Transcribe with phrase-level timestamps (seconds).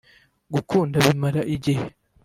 [0.53, 1.85] Gukunda bimara igihe